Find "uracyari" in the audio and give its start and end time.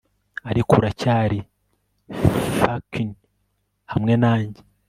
0.79-1.39